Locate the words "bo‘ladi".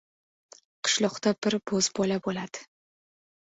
2.29-2.65